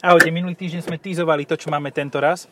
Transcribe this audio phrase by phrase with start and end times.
[0.00, 2.48] Ahojte, minulý týždeň sme týzovali to, čo máme tento raz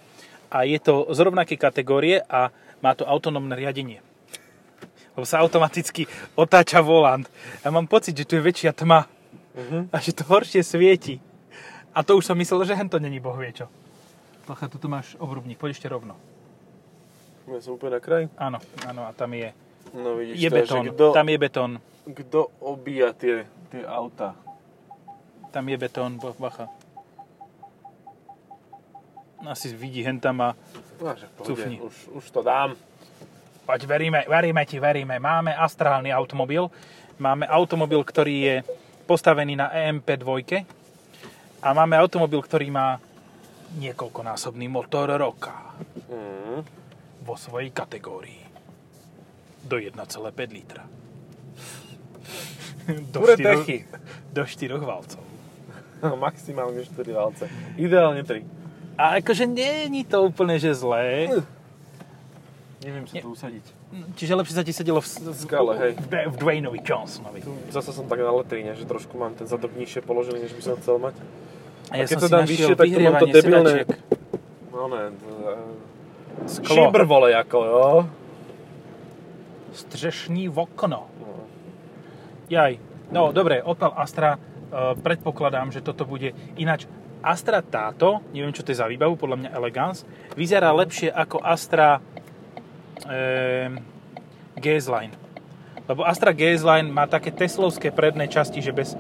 [0.53, 2.53] a je to z rovnakej kategórie a
[2.85, 4.05] má to autonómne riadenie.
[5.17, 6.05] Lebo sa automaticky
[6.37, 7.25] otáča volant.
[7.65, 9.09] Ja mám pocit, že tu je väčšia tma
[9.59, 9.91] Mhm.
[9.91, 11.19] a že to horšie svieti.
[11.91, 13.67] A to už som myslel, že hen to není boh vie čo.
[14.45, 16.15] Pacha, tu máš obrubník, poď ešte rovno.
[17.49, 18.29] Ja som úplne na kraj.
[18.37, 19.51] Áno, áno, a tam je,
[19.91, 20.85] No vidíš, je to betón.
[20.87, 21.71] kto, Tam je betón.
[22.05, 24.37] kto obíja tie, tie auta.
[25.49, 26.69] Tam je betón, bacha.
[29.47, 30.57] Asi vidí hen tam a
[31.43, 31.81] Cufni.
[31.81, 32.75] už, už to dám.
[33.63, 35.19] Poď, veríme, veríme ti, veríme.
[35.19, 36.71] Máme astrálny automobil.
[37.19, 38.57] Máme automobil, ktorý je
[39.05, 40.65] postavený na EMP 2
[41.59, 42.99] a máme automobil, ktorý má
[43.75, 45.75] niekoľkonásobný motor roka
[46.09, 46.65] Mm.
[47.21, 48.41] vo svojej kategórii.
[49.61, 50.01] Do 1,5
[50.49, 50.83] litra.
[52.89, 53.85] Do Dobre štyroch- techy.
[54.33, 55.23] Do 4 valcov.
[56.19, 57.45] Maximálne 4 valce.
[57.77, 58.41] Ideálne 3.
[58.99, 61.31] A akože nie je to úplne, že zlé.
[62.83, 63.65] Neviem sa tu usadiť.
[64.19, 65.93] Čiže lepšie sa ti sedelo v, v, skale, hej.
[65.99, 67.41] v, v Dwayneovi Johnsonovi.
[67.43, 70.63] Tu zase som tak na letríne, že trošku mám ten zadok nižšie položený, než by
[70.63, 71.15] som chcel mať.
[71.89, 73.89] A ja keď som to dám vyššie, tak to mám to debilné- sedačiek.
[74.75, 75.03] No ne,
[76.47, 76.75] Sklo.
[76.75, 77.87] šibr vole ako, jo.
[79.75, 81.07] Střešní okno.
[81.19, 81.33] No.
[82.51, 82.79] Jaj.
[83.11, 84.39] No, dobre, Opel Astra, e,
[85.01, 86.87] predpokladám, že toto bude ináč.
[87.23, 90.07] Astra táto, neviem čo to je za výbavu, podľa mňa Elegance,
[90.39, 91.99] vyzerá lepšie ako Astra
[93.03, 93.79] e,
[94.59, 95.15] GS Line.
[95.89, 98.93] Lebo Astra GS Line má také teslovské predné časti, že bez,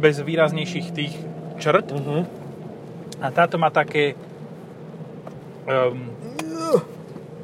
[0.00, 1.14] bez výraznejších tých
[1.60, 1.92] črt.
[1.92, 2.20] Mhm.
[3.20, 4.12] A táto má také
[5.64, 6.12] um,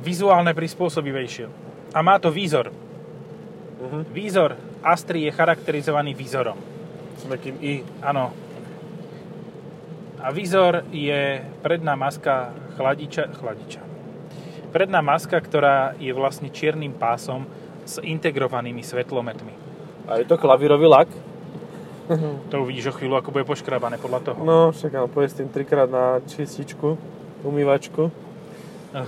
[0.04, 1.48] vizuálne prispôsobivejšie.
[1.92, 2.72] A má to výzor.
[3.80, 4.00] Mhm.
[4.12, 6.58] Výzor Astry je charakterizovaný výzorom.
[7.20, 7.84] S mekým i.
[8.02, 8.34] Áno.
[10.22, 13.82] A výzor je predná maska chladiča, chladiča.
[14.70, 17.44] Predná maska, ktorá je vlastne čiernym pásom
[17.82, 19.52] s integrovanými svetlometmi.
[20.06, 21.10] A je to klavírový lak?
[22.50, 24.40] To uvidíš o chvíľu, ako bude poškrabané podľa toho.
[24.44, 26.98] No, však ale pôjsť tým trikrát na čističku,
[27.42, 28.10] umývačku.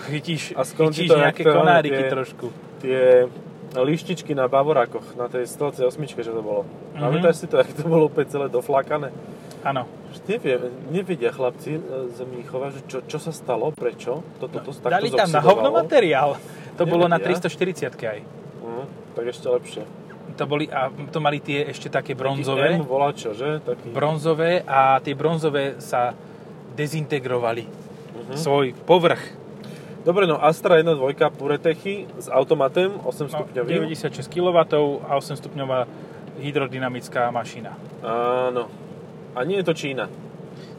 [0.09, 2.47] Chytíš, A chytíš to nejaké to, konáriky tie- trošku.
[2.81, 3.29] Tie
[3.77, 6.65] lištičky na bavorákoch, na tej 108, že to bolo.
[6.97, 7.03] Mhm.
[7.03, 9.13] Pamätáš si to, jak to bolo úplne celé doflakané?
[9.65, 9.89] Áno.
[10.13, 11.81] Už Neviem, nevedia chlapci e,
[12.13, 15.41] z Mníchova, že čo, čo sa stalo, prečo to, to, to, takto Dali tam na
[15.43, 16.37] hovno materiál.
[16.77, 17.41] To bolo na Nevedia.
[17.41, 18.19] 340 aj.
[18.63, 18.85] Mhm,
[19.17, 19.83] tak ešte lepšie.
[20.35, 22.79] To boli, a to mali tie ešte také bronzové.
[22.79, 23.63] Taký volačo, že?
[23.63, 23.95] Taký...
[23.95, 26.13] Bronzové a tie bronzové sa
[26.75, 27.65] dezintegrovali.
[27.65, 28.35] Mhm.
[28.37, 29.23] Svoj povrch.
[30.05, 31.01] Dobre, no Astra 1.2
[31.33, 33.89] Puretechy s automatem 8 No, stupňovým.
[33.89, 34.59] 96 kW
[35.09, 35.89] a 8 stupňová
[36.45, 37.73] hydrodynamická mašina.
[38.05, 38.69] Áno.
[39.35, 40.07] A nie je to Čína.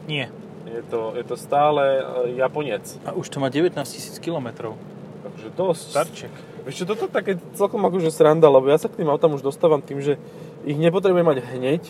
[0.08, 0.32] Nie.
[0.66, 2.02] Je to, je to stále e,
[2.40, 2.98] Japonec.
[3.06, 4.74] A už to má 19 000 km.
[5.22, 5.86] Takže dosť.
[5.92, 6.32] Starček.
[6.66, 9.46] Vieš čo, toto je také celkom akože sranda, lebo ja sa k tým autám už
[9.46, 10.18] dostávam tým, že
[10.66, 11.82] ich nepotrebujem mať hneď,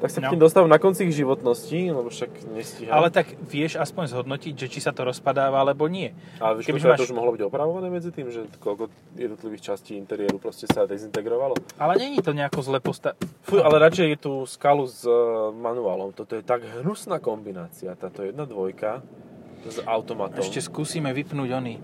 [0.00, 0.26] tak sa No.
[0.26, 2.90] k tým dostávam na konci ich životnosti, lebo však nestíham.
[2.90, 6.10] Ale tak vieš aspoň zhodnotiť, že či sa to rozpadáva alebo nie.
[6.40, 9.94] Ale vieš, koľko máš- to už mohlo byť opravované medzi tým, že koľko jednotlivých častí
[9.94, 11.54] interiéru proste sa dezintegrovalo.
[11.76, 13.12] Ale není to nejako zle posta...
[13.42, 15.12] Fuj, ale radšej je tu skalu s e,
[15.52, 16.10] manuálom.
[16.10, 19.04] Toto je tak hnusná kombinácia, táto jedna dvojka
[19.62, 20.40] s automatom.
[20.40, 21.76] Ešte skúsime vypnúť oný.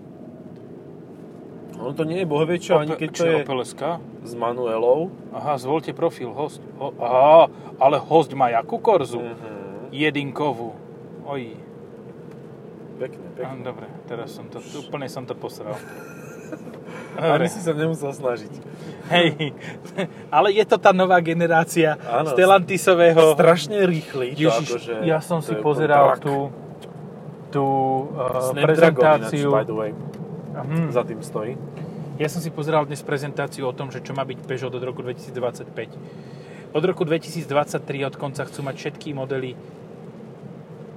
[1.77, 3.81] Ono to nie je bohvie ani keď to je Opel SK?
[4.25, 5.13] s manuelou.
[5.31, 6.59] Aha, zvolte profil, host.
[6.81, 9.21] Ho, aha, ale host má jakú korzu?
[9.21, 9.93] Mhm.
[9.93, 10.75] Jedinkovú.
[11.23, 11.55] Oj.
[12.97, 13.61] Pekne, pekne.
[13.61, 15.77] dobre, teraz som to, úplne som to posral.
[17.17, 18.53] Ani si sa nemusel snažiť.
[19.13, 19.53] Hej,
[20.33, 22.33] ale je to tá nová generácia Áno.
[22.33, 23.37] Stellantisového...
[23.37, 24.33] Strašne rýchly.
[24.33, 26.49] Ježiš, akože, ja som si pozeral tú,
[27.53, 27.65] tú
[28.11, 29.49] uh, prezentáciu.
[29.49, 30.16] ináč,
[30.63, 31.53] Hm, za tým stojí.
[32.17, 35.01] ja som si pozeral dnes prezentáciu o tom, že čo má byť Peugeot od roku
[35.01, 35.97] 2025.
[36.69, 37.45] Od roku 2023
[38.03, 39.53] od konca chcú mať všetky modely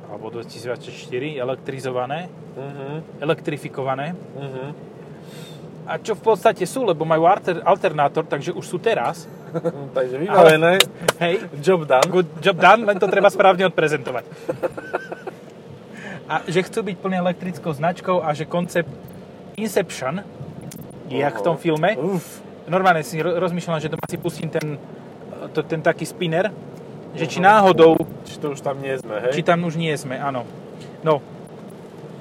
[0.06, 0.90] alebo 2024
[1.36, 4.12] elektrizované, Mhm, elektrifikované.
[4.34, 4.66] mhm.
[5.86, 9.26] A čo v podstate sú, lebo majú alter, alternátor, takže už sú teraz.
[9.96, 10.78] Takže vybavené,
[11.18, 12.06] Hej, job done.
[12.06, 14.22] good job done, len to treba správne odprezentovať.
[16.28, 18.86] A že chcú byť plne elektrickou značkou a že koncept
[19.60, 20.24] Inception
[21.10, 21.98] je jak v tom filme.
[21.98, 22.40] Uf,
[22.70, 24.78] Normálne si ro- rozmýšľam, že doma si pustím ten,
[25.50, 26.54] to, ten taký spinner,
[27.18, 29.32] že či náhodou, či to už tam nie sme, hej?
[29.34, 30.46] či tam už nie sme, áno.
[31.02, 31.18] No,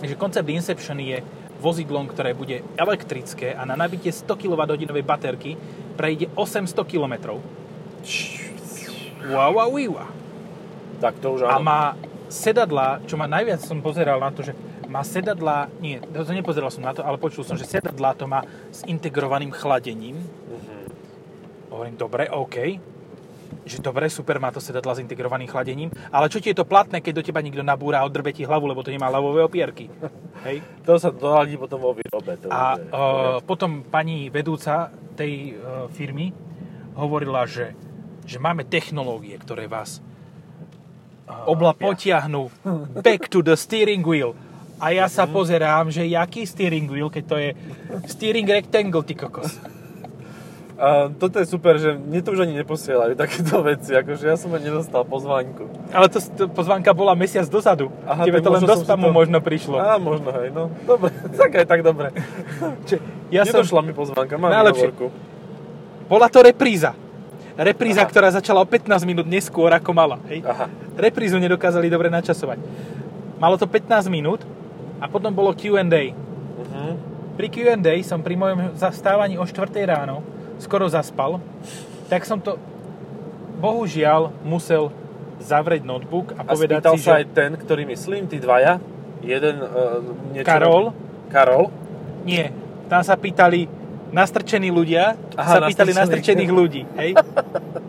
[0.01, 1.21] že koncept Inception je
[1.62, 5.59] vozidlom, ktoré bude elektrické a na nabitie 100 kWh baterky
[6.00, 7.38] prejde 800 km.
[9.30, 10.09] Wow, wow, wow.
[11.03, 11.68] Tak to už a áno.
[11.68, 11.81] má
[12.31, 14.56] sedadla, čo ma najviac som pozeral na to, že
[14.89, 18.41] má sedadla, nie, to nepozeral som na to, ale počul som, že sedadla to má
[18.69, 20.18] s integrovaným chladením.
[20.18, 20.77] Mhm.
[21.69, 22.57] Hovorím, dobre, OK.
[23.65, 27.00] Že dobre, super, má to sedadla s integrovaným chladením, ale čo ti je to platné,
[27.00, 29.86] keď do teba niekto nabúra a odrbe ti hlavu, lebo to nemá hlavové opierky.
[30.45, 30.65] Hej?
[30.83, 32.33] To sa doladí potom vo výrobe.
[32.42, 36.33] To A je- uh, potom pani vedúca tej uh, firmy
[36.95, 37.77] hovorila, že,
[38.25, 40.01] že máme technológie, ktoré vás
[41.27, 41.85] uh, Oblapia.
[41.85, 42.50] potiahnu
[43.00, 44.33] back to the steering wheel.
[44.80, 47.50] A ja sa pozerám, že jaký steering wheel, keď to je
[48.08, 49.60] steering rectangle, ty kokos.
[50.80, 54.56] A toto je super, že mne to už ani neposielajú takéto veci, akože ja som
[54.56, 55.68] ani nedostal pozvánku.
[55.92, 57.92] Ale to, to pozvánka bola mesiac dozadu.
[58.08, 59.76] Aha, Tebe to len možno do som spamu to- možno prišlo.
[59.76, 60.72] Á, možno, hej, no.
[60.88, 62.16] Dobre, tak aj tak dobre.
[62.88, 64.88] Čiže ja som, Nedošla mi pozvánka, mám Najlepšie.
[64.88, 65.08] výhovorku.
[66.08, 66.96] bola to repríza.
[67.60, 70.16] Repríza, ktorá začala o 15 minút neskôr, ako mala.
[70.31, 70.48] Hej?
[70.48, 70.72] Aha.
[70.96, 72.56] reprízu nedokázali dobre načasovať.
[73.36, 74.48] Malo to 15 minút
[75.00, 76.12] a potom bolo Q&A.
[76.13, 76.92] Uh-huh.
[77.40, 80.22] Pri Q&A som pri mojom zastávaní o 4 ráno
[80.60, 81.40] skoro zaspal,
[82.12, 82.60] tak som to
[83.63, 84.92] bohužiaľ musel
[85.40, 88.84] zavrieť notebook a A povedať si, sa že aj ten, ktorý myslím, tí dvaja.
[89.24, 90.04] Jeden uh,
[90.36, 90.48] niečo...
[90.48, 90.92] Karol?
[91.31, 91.72] Karol?
[92.28, 92.52] nie,
[92.92, 93.68] tam sa pýtali
[94.10, 96.81] nastrčení ľudia, Aha, sa pýtali nastrčených ľudí.
[96.98, 97.16] Hej?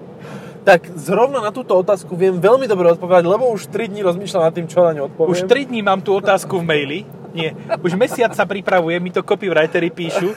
[0.61, 4.53] Tak zrovna na túto otázku viem veľmi dobre odpovedať, lebo už 3 dní rozmýšľam nad
[4.53, 5.33] tým, čo na ňu odpoviem.
[5.33, 7.01] Už 3 dní mám tú otázku v maili.
[7.33, 10.35] Nie, už mesiac sa pripravuje, mi to copywritery píšu.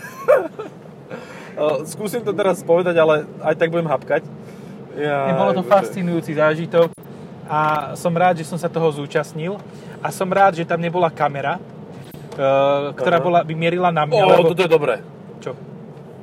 [1.90, 4.24] Skúsim to teraz povedať, ale aj tak budem hapkať.
[4.94, 6.94] Ja, Bolo to fascinujúci zážitok
[7.50, 9.58] a som rád, že som sa toho zúčastnil
[10.00, 11.58] a som rád, že tam nebola kamera,
[12.38, 12.42] e,
[12.94, 14.22] ktorá bola, by mierila na mňa.
[14.22, 14.54] Ó, lebo...
[14.54, 15.02] toto je dobré.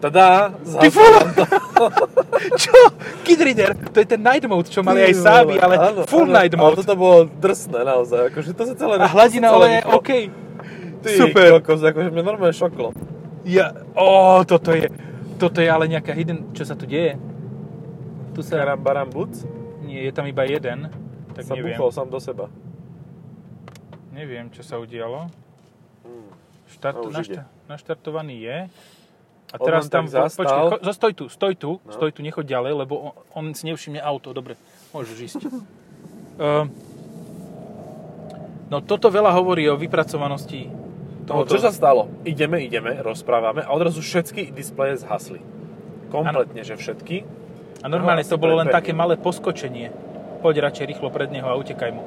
[0.00, 0.08] Čo?
[0.08, 1.20] Tadá, Ty vole!
[2.64, 2.78] Čo?
[3.20, 6.40] Kid Reader, to je ten night mode, čo mali aj Sáby, ale áno, full áno,
[6.40, 6.80] night Ale mode.
[6.80, 8.96] toto bolo drsné naozaj, akože to sa celé...
[8.96, 10.00] A hladina sa oleja, vyplo.
[10.00, 10.10] OK.
[11.04, 11.48] Ty Super.
[11.60, 12.96] kokos, akože mňa normálne šoklo.
[13.44, 14.88] Ja, ó, toto je,
[15.36, 17.20] toto je ale nejaká hidden, čo sa tu deje?
[18.32, 19.32] Tu sa, Karam baram buc,
[19.84, 20.88] nie, je tam iba jeden,
[21.36, 21.76] tak sa neviem.
[21.76, 22.48] buchol sám do seba.
[24.16, 25.28] Neviem, čo sa udialo.
[26.04, 26.28] Hmm.
[26.72, 28.58] Štart, už našta, naštartovaný je.
[29.50, 30.04] A teraz tam...
[30.04, 30.70] tak zastal.
[30.70, 31.90] Počkej, cho, stoj tu, stoj tu, No.
[31.90, 34.30] stoj tu, nechoď ďalej, lebo on, on si nevšimne auto.
[34.30, 34.54] Dobre,
[34.90, 35.40] môžeš ísť.
[36.38, 36.64] uh,
[38.70, 40.70] no toto veľa hovorí o vypracovanosti
[41.20, 41.54] No, tohoto.
[41.54, 42.10] čo sa stalo?
[42.22, 45.38] Ideme, ideme, rozprávame a odrazu všetky displeje zhasli.
[46.10, 47.22] Kompletne, že všetky.
[47.80, 49.94] A normálne No, to bolo len také malé poskočenie.
[50.42, 52.02] Poď radšej rýchlo pred neho a utekaj mu.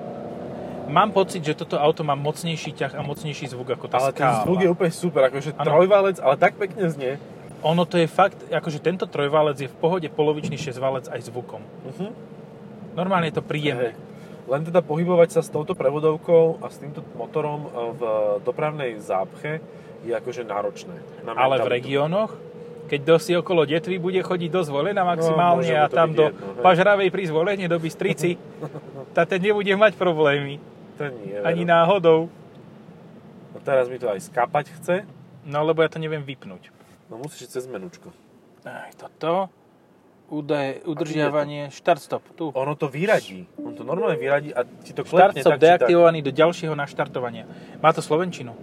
[0.86, 4.28] Mám pocit, že toto auto má mocnejší ťah a mocnejší zvuk ako tá ale ten
[4.28, 4.44] skála.
[4.44, 5.63] zvuk je úplne super, akože Áno.
[5.63, 7.16] trojvalec, ale tak pekne znie.
[7.63, 11.63] Ono to je fakt, akože tento trojvalec je v pohode polovičný šesťvalec aj zvukom.
[11.63, 12.12] Uh-huh.
[12.94, 13.95] Normálne je to príjemné.
[14.44, 18.01] Len teda pohybovať sa s touto prevodovkou a s týmto motorom v
[18.44, 19.63] dopravnej zápche
[20.04, 21.00] je akože náročné.
[21.24, 22.36] Ale v regiónoch,
[22.92, 26.60] keď dosi okolo Detvy bude chodiť do Zvolena maximálne môže mu a tam do jedno.
[26.60, 28.36] Pažravej pri Zvolene, do Bystrici,
[29.15, 30.60] tá ten nebude mať problémy.
[31.00, 31.71] To nie, Ani veru.
[31.71, 32.19] náhodou.
[33.56, 34.95] No teraz mi to aj skapať chce.
[35.48, 36.73] No lebo ja to neviem vypnúť.
[37.13, 38.10] No musíš ísť cez menučko.
[38.65, 39.54] Aj toto.
[40.33, 42.50] Údaje, udržiavanie, štart stop, tu.
[42.57, 43.45] Ono to vyradí.
[43.62, 46.74] On to normálne vyradí a ti to Štart klepne stop tak, či deaktivovaný do ďalšieho
[46.74, 47.46] naštartovania.
[47.86, 48.58] Má to Slovenčinu.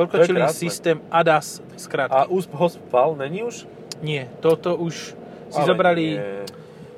[0.00, 0.56] Pokročilý krásne.
[0.56, 2.16] systém ADAS skrátky.
[2.16, 3.68] A USP Hospal není už?
[4.00, 5.12] Nie, toto už
[5.52, 6.04] si Ale zobrali...
[6.16, 6.48] Nie.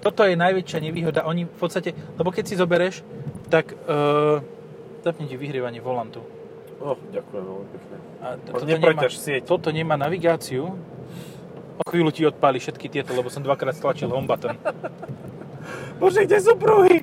[0.07, 1.27] Toto je najväčšia nevýhoda.
[1.27, 3.03] Oni v podstate, lebo keď si zobereš,
[3.51, 4.39] tak uh,
[5.03, 6.23] zapni ti vyhrievanie volantu.
[6.83, 7.97] Oh, ďakujem veľmi pekne.
[8.23, 9.43] A to, toto, nemá, sieť.
[9.47, 10.75] toto nemá navigáciu.
[11.81, 14.53] O chvíľu ti odpáli všetky tieto, lebo som dvakrát stlačil home button.
[16.01, 17.01] Bože, kde sú pruhy?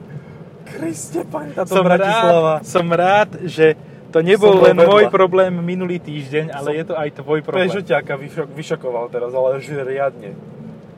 [0.70, 2.62] Kriste, pani, táto som, Bratislava.
[2.62, 3.74] rád, som rád, že
[4.14, 7.70] to nebol Som len môj problém minulý týždeň, ale Som je to aj tvoj problém.
[7.70, 10.38] Pežoťáka vyšok, vyšokoval teraz, ale že riadne.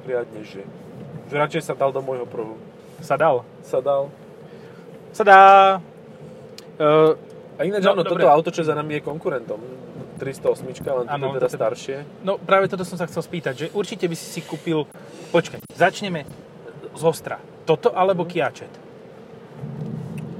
[0.03, 0.63] Riadne, že.
[1.31, 2.59] Že radšej sa dal do môjho pruhu.
[2.99, 3.47] Sa dal.
[3.63, 4.11] Sa dal.
[5.15, 5.41] Sa dá.
[6.75, 7.15] Uh,
[7.55, 8.23] A ináč, No, áno, dobre.
[8.23, 9.59] toto auto, čo za nami je konkurentom.
[10.21, 11.95] 308, len toto Áno, je teda staršie.
[12.21, 14.85] No práve toto som sa chcel spýtať, že určite by si si kúpil...
[15.33, 16.29] Počkaj, začneme
[16.93, 17.41] z ostra.
[17.65, 18.69] Toto alebo Kiačet?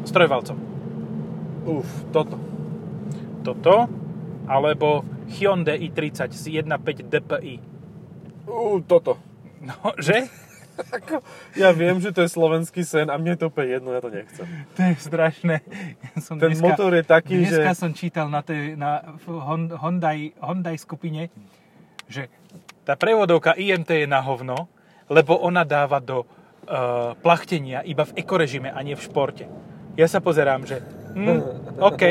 [0.06, 0.58] S trojvalcom.
[1.66, 2.38] Uf, toto.
[3.42, 3.90] Toto
[4.46, 5.02] alebo
[5.34, 7.56] Hyundai i30 z 1.5 DPI.
[8.46, 9.18] Ú, toto.
[9.62, 10.28] No, že?
[11.62, 14.12] Ja viem, že to je slovenský sen a mne je to úplne jedno, ja to
[14.12, 14.46] nechcem.
[14.78, 15.56] To je strašné.
[16.02, 17.60] Ja som Ten motor je taký, že...
[17.60, 21.30] Dneska som čítal na, tej, na Hyundai, Hyundai skupine,
[22.08, 22.28] že
[22.84, 24.68] tá prevodovka IMT je na hovno,
[25.08, 29.46] lebo ona dáva do uh, plachtenia iba v ekorežime a nie v športe.
[30.00, 30.80] Ja sa pozerám, že
[31.14, 32.04] hm, OK.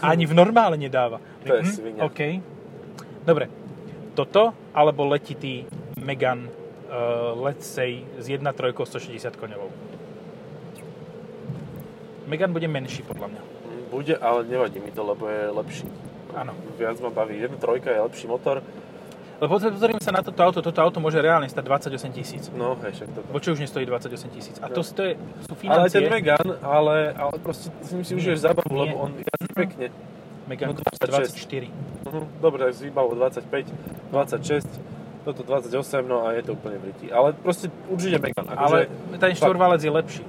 [0.00, 1.20] Ani v normále nedáva.
[1.44, 2.00] To je Hm, svinia.
[2.04, 2.20] OK.
[3.24, 3.48] Dobre.
[4.16, 5.68] Toto, alebo letitý
[6.00, 6.48] Megan
[7.36, 9.70] let's say s 1.3 160 koňovou.
[12.26, 13.42] Megan bude menší podľa mňa.
[13.86, 15.86] Bude, ale nevadí mi to, lebo je lepší.
[16.34, 16.52] Áno.
[16.74, 17.38] Viac ma baví.
[17.38, 17.54] 1.3
[17.86, 18.62] je lepší motor.
[19.36, 20.58] Lebo pozrime sa na toto auto.
[20.64, 22.48] Toto auto môže reálne stať 28 tisíc.
[22.50, 24.56] No, hej, však to Bo čo už nestojí 28 tisíc.
[24.64, 24.90] A to, No.
[24.90, 25.12] to je,
[25.44, 26.00] sú Ale financie.
[26.00, 29.86] ten Megan, ale, ale proste si myslím, že je zábavu, lebo on jazdí pekne.
[30.48, 31.36] Megan No, košta 26.
[31.36, 31.68] 24.
[32.08, 33.66] Mhm, Dobre, tak s výbavou 25,
[34.10, 34.66] 26,
[35.26, 37.06] toto 28, no a je to úplne v riti.
[37.10, 38.46] Ale proste určite Megan.
[38.46, 40.22] Ale Akože, ten štvorvalec je lepší.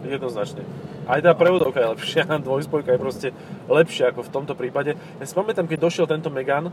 [0.00, 0.64] Jednoznačne.
[1.04, 3.28] Aj tá prevodovka je lepšia, dvojspojka je proste
[3.68, 4.96] lepšia ako v tomto prípade.
[4.96, 6.72] Ja si pamätám, keď došiel tento Megan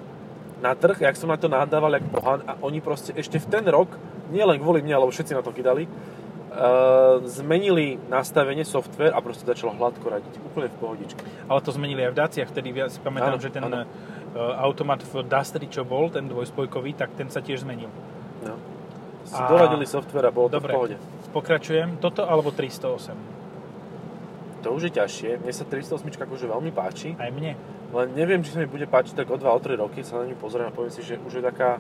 [0.63, 3.65] na trh, jak som na to nadával, jak pohan, a oni proste ešte v ten
[3.67, 3.93] rok,
[4.33, 9.45] nie len kvôli mne, lebo všetci na to kydali, uh, zmenili nastavenie, software a proste
[9.45, 10.33] začalo hladko radiť.
[10.53, 11.21] Úplne v pohodičke.
[11.45, 13.85] Ale to zmenili aj v Daciach, vtedy viac si pamätám, Áno, že ten áno.
[14.37, 17.89] Uh, automat v Dustery, čo bol, ten dvojspojkový, tak ten sa tiež zmenil.
[18.45, 18.53] No.
[19.33, 20.71] A- doradili software a bolo to Dobre.
[20.71, 20.95] v pohode.
[21.33, 21.97] Pokračujem.
[21.99, 23.17] Toto alebo 308?
[24.63, 25.29] To už je ťažšie.
[25.43, 27.53] Mne sa 308 akože veľmi páči, Aj mne.
[27.93, 30.29] len neviem, či sa mi bude páčiť tak o 2 o 3 roky, sa na
[30.29, 31.77] ňu pozriem a poviem si, že už je taká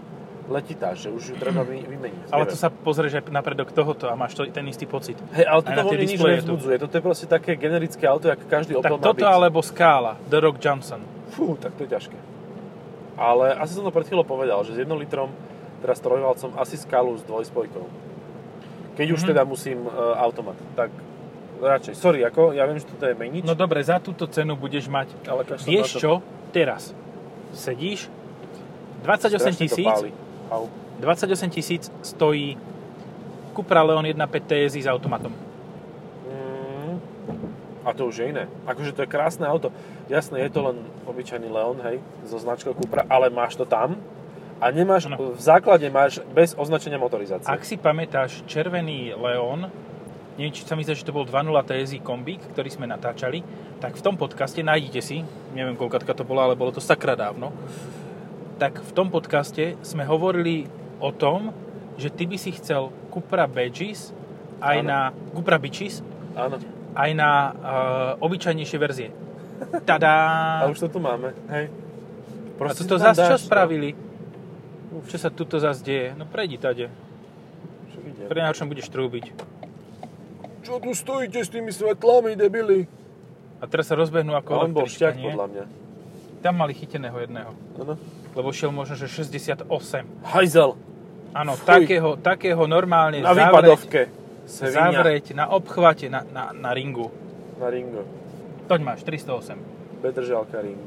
[0.47, 2.31] letitá, že už ju treba vy, vymeniť.
[2.31, 2.51] Ale Neviem.
[2.55, 5.19] to sa pozrieš aj napredok tohoto a máš to, ten istý pocit.
[5.35, 6.75] Hej, ale toto na vo nič nevzbudzuje.
[6.79, 9.27] Toto je proste také generické auto, jak každý Tak Opel má toto byť.
[9.27, 11.03] alebo Scala, The Rock Johnson.
[11.35, 12.36] Fú, tak to je ťažké.
[13.17, 15.33] Ale asi som to pred chvíľou povedal, že s 1 litrom,
[15.81, 17.85] teraz trojvalcom, asi skalu s dvojspojkou.
[18.93, 19.27] Keď už Mhm.
[19.27, 20.89] teda musím uh, automat, tak
[21.57, 21.93] radšej.
[21.93, 25.09] Sorry, ako, ja viem, že toto je menič, No dobre, za túto cenu budeš mať,
[25.25, 25.99] ale vieš to.
[25.99, 26.11] čo,
[26.49, 26.93] teraz
[27.51, 28.09] sedíš,
[29.01, 30.09] 28 Strašne to tisíc, páli.
[30.49, 30.69] Au.
[30.99, 32.57] 28 tisíc stojí
[33.53, 35.33] Cupra Leon 1.5 TSI s automatom.
[37.87, 38.43] A to už je iné.
[38.67, 39.71] Akože to je krásne auto.
[40.11, 43.95] Jasné, je to len obyčajný Leon, hej, so značkou Cupra, ale máš to tam
[44.59, 45.37] a nemáš, Áno.
[45.37, 47.47] v základe máš bez označenia motorizácie.
[47.47, 49.71] Ak si pamätáš červený Leon,
[50.35, 53.39] neviem, či sa mi zdá, že to bol 2.0 TSI kombík, ktorý sme natáčali,
[53.79, 55.23] tak v tom podcaste, nájdete si,
[55.55, 57.55] neviem koľkatka to bola, ale bolo to sakra dávno,
[58.57, 60.65] tak v tom podcaste sme hovorili
[60.99, 61.53] o tom,
[61.95, 64.11] že ty by si chcel Cupra Badges
[64.57, 64.89] aj Áno.
[64.89, 64.99] na
[65.37, 66.01] Cupra Bitches,
[66.33, 66.57] Áno.
[66.97, 69.09] Aj na uh, obyčajnejšie verzie.
[69.85, 70.17] Tadá!
[70.65, 71.69] A už to tu máme, hej.
[72.57, 73.41] A si toto tam zase čo no.
[73.41, 73.89] spravili?
[75.05, 76.07] Čo sa tuto zase deje?
[76.17, 76.89] No prejdi tade.
[77.93, 78.25] Čo ide?
[78.25, 79.29] Pre najhoršom budeš trúbiť.
[80.65, 82.89] Čo tu stojíte s tými svetlami, debili?
[83.61, 85.29] A teraz sa rozbehnú ako Ale bol šťak, nie?
[85.31, 85.63] podľa mňa.
[86.41, 87.51] Tam mali chyteného jedného.
[87.77, 87.93] Áno.
[88.33, 89.69] Lebo šiel možno, že 68.
[90.25, 90.77] Hajzel.
[91.33, 94.01] Áno, takého, takého normálne Na zavrieť, výpadovke.
[94.47, 94.95] Sevinia.
[94.95, 97.11] zavrieť na obchvate, na, na, na ringu.
[97.59, 98.07] Na ringo.
[98.65, 99.59] Toď máš, 308.
[99.99, 100.79] Bedržalka ring.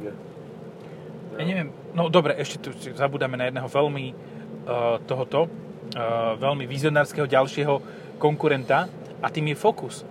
[1.36, 7.24] Ja neviem, no dobre, ešte tu zabudáme na jedného veľmi uh, tohoto, uh, veľmi vizionárskeho
[7.24, 7.74] ďalšieho
[8.20, 8.90] konkurenta
[9.20, 10.04] a tým je Focus.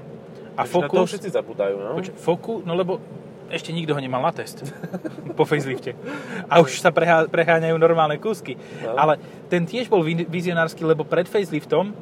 [0.58, 1.94] A A Na toho Focus, všetci zabudajú, no?
[1.98, 2.98] počkaj, Focus, no lebo
[3.50, 4.62] ešte nikto ho nemal na test
[5.38, 5.94] po facelifte.
[6.50, 8.58] A už sa prehá, preháňajú normálne kúsky.
[8.82, 8.94] No.
[8.94, 9.18] Ale
[9.50, 11.94] ten tiež bol vi- vizionársky, lebo pred faceliftom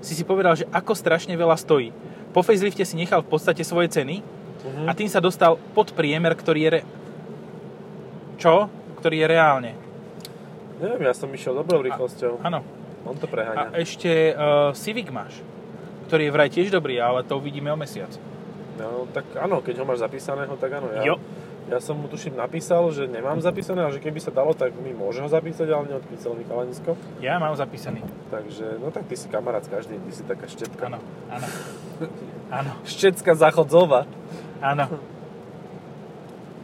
[0.00, 1.90] si si povedal, že ako strašne veľa stojí.
[2.30, 4.20] Po facelifte si nechal v podstate svoje ceny
[4.58, 4.84] Mhm.
[4.84, 6.70] a tým sa dostal pod priemer, ktorý je...
[6.70, 6.80] Re...
[8.36, 8.66] Čo?
[8.96, 9.72] Ktorý je reálne.
[10.78, 12.38] Neviem, ja som išiel dobrou rýchlosťou.
[12.40, 12.62] Áno.
[13.02, 13.70] On to A preháňa.
[13.74, 15.38] ešte uh, Civic máš,
[16.06, 18.10] ktorý je vraj tiež dobrý, ale to uvidíme o mesiac.
[18.74, 20.90] No, tak áno, keď ho máš zapísaného, tak áno.
[20.92, 21.14] Ja, Jo.
[21.68, 24.96] Ja som mu tuším napísal, že nemám zapísané a že keby sa dalo, tak mi
[24.96, 26.96] môže ho zapísať, ale neodpísal mi chalanisko.
[27.20, 28.00] Ja mám zapísaný.
[28.32, 30.88] Takže, no tak ty si kamarát s každým, ty si taká štetka.
[30.88, 31.46] Áno, áno.
[32.48, 34.08] Áno, Štecka záchodzová.
[34.64, 34.88] áno.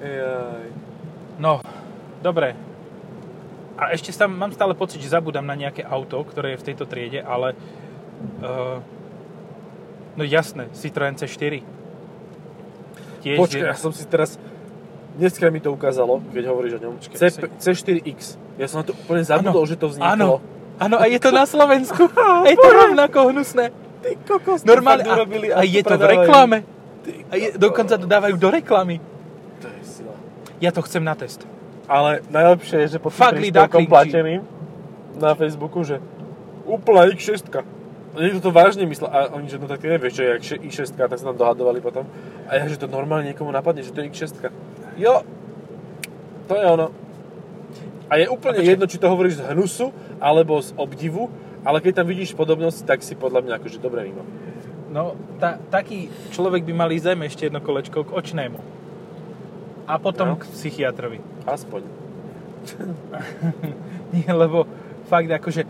[0.00, 0.68] Jaj.
[1.36, 1.60] No,
[2.24, 2.56] dobre.
[3.74, 6.84] A ešte sa, mám stále pocit, že zabudám na nejaké auto, ktoré je v tejto
[6.88, 7.52] triede, ale...
[8.40, 8.80] Uh,
[10.16, 11.60] no jasné, Citroen C4.
[13.20, 14.40] Tiež Počkaj, ja som si teraz...
[15.14, 16.94] Dneska mi to ukázalo, keď hovoríš o ňom.
[16.98, 18.34] C, C4X.
[18.58, 20.42] Ja som na to úplne zabudol, že to vzniklo.
[20.74, 22.10] Áno, a je to na Slovensku.
[22.42, 23.70] A je to rovnako hnusné.
[24.02, 25.16] Ty kokos, Normálne, a,
[25.56, 26.58] a je to v reklame.
[27.30, 29.00] A je, dokonca to dávajú do reklamy.
[29.64, 30.12] To je sila.
[30.60, 31.46] Ja to chcem na test.
[31.88, 34.44] Ale najlepšie je, že pod príspevkom plateným
[35.16, 36.04] na Facebooku, že
[36.68, 37.48] úplná X6.
[37.54, 39.08] A niekto to vážne myslel.
[39.08, 41.80] A oni, že no tak ty nevieš, čo je jak X6, tak sa tam dohadovali
[41.80, 42.04] potom.
[42.50, 44.52] A ja, že to normálne niekomu napadne, že to je X6.
[44.96, 45.22] Jo,
[46.46, 46.88] to je ono.
[48.06, 51.32] A je úplne A jedno, či to hovoríš z hnusu, alebo z obdivu,
[51.64, 54.22] ale keď tam vidíš podobnosť, tak si podľa mňa akože dobre mimo.
[54.92, 58.58] No, ta, taký človek by mal ísť zajme ešte jedno kolečko k očnému.
[59.84, 60.38] A potom No.
[60.38, 61.18] k psychiatrovi.
[61.44, 61.82] Aspoň.
[64.14, 64.64] Nie, lebo
[65.04, 65.66] fakt akože...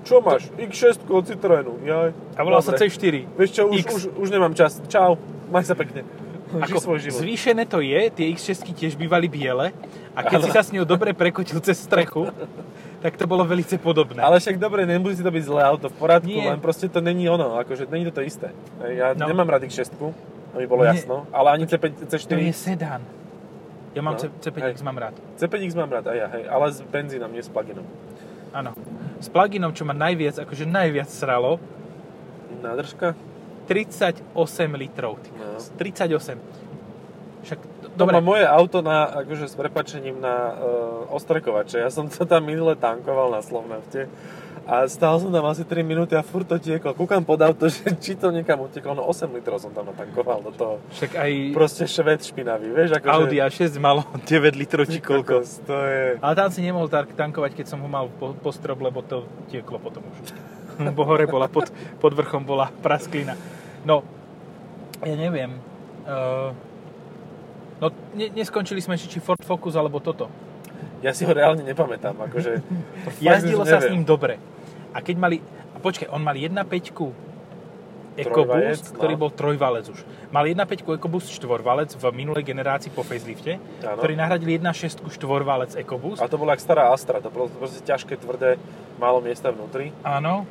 [0.00, 0.48] Čo máš?
[0.54, 1.80] X6 od Citroenu.
[1.82, 2.10] Jaj.
[2.34, 2.88] A volal sa Dobre.
[2.88, 3.14] C4.
[3.36, 3.88] Vieš čo, už, X.
[3.90, 4.80] už, už nemám čas.
[4.86, 5.16] Čau.
[5.48, 6.04] Maj sa pekne.
[6.52, 7.20] Ako svoj život.
[7.22, 9.70] zvýšené to je, tie X6 tiež bývali biele
[10.10, 10.44] a keď Áno.
[10.44, 12.26] si sa s ňou dobre prekotil cez strechu,
[12.98, 14.18] tak to bolo veľmi podobné.
[14.18, 16.50] Ale však dobre, nemusí to byť zlé auto, v poriadku, Nie.
[16.50, 18.50] len proste to není ono, akože není to to isté.
[18.82, 19.30] Ja No.
[19.30, 19.94] nemám rád X6,
[20.52, 20.98] aby bolo Nie.
[20.98, 23.00] jasno, ale ani C5, to C4, je sedán.
[23.90, 24.86] Ja mám No, C- C5X, hej.
[24.86, 25.14] mám rád.
[25.34, 27.82] C5X mám rád aj ja, hej, ale s benzínom, nie s pluginom.
[28.50, 28.74] Áno.
[29.18, 31.58] S pluginom, čo ma najviac, akože najviac sralo,
[32.52, 33.14] Nádržka?
[33.70, 34.26] 38
[34.74, 35.22] litrov.
[35.22, 35.54] ty No.
[35.54, 35.70] kokos.
[35.78, 36.42] 38.
[37.40, 40.54] Však, To dobre, má moje auto na, akože s prepačením na uh,
[41.14, 41.78] ostrekovače.
[41.78, 44.10] Ja som to tam minule tankoval na Slovnafte
[44.66, 46.92] a stál som tam asi 3 minúty a furt to tieklo.
[46.92, 48.92] Kúkam pod auto, že či to niekam uteklo.
[48.92, 50.74] No 8 litrov som tam natankoval do toho.
[50.92, 52.90] však aj Proste šved špinavý, vieš?
[52.92, 55.40] Akože, Audi A6 malo 9 litrov či koľko.
[55.64, 56.02] To je...
[56.18, 59.22] Ale tam si nemohol tank- tankovať, keď som ho mal po, po strop, lebo to
[59.46, 60.34] tieklo potom už.
[60.80, 61.68] Lebo hore bola, pod,
[62.00, 63.36] pod vrchom bola prasklina.
[63.84, 64.04] No,
[65.00, 65.56] ja neviem.
[66.04, 66.52] Uh,
[67.80, 70.28] no, ne, neskončili sme či Ford Focus alebo toto.
[71.00, 72.60] Ja si ho reálne nepamätám, akože...
[73.24, 74.36] Jazdilo sa s ním dobre.
[74.92, 75.36] A keď mali...
[75.72, 77.30] A počkaj, on mal 1.5
[78.20, 79.20] Trojvalec, EcoBoost, ktorý no.
[79.22, 80.04] bol trojvalec už.
[80.28, 83.96] Mal 1.5 EcoBoost štvorvalec v minulej generácii po facelifte, Áno.
[83.96, 86.20] ktorý nahradil 1.6 štvorvalec EcoBoost.
[86.20, 88.60] A to bola jak stará Astra, to bolo proste ťažké, tvrdé,
[89.00, 89.94] málo miesta vnútri.
[90.04, 90.44] Áno.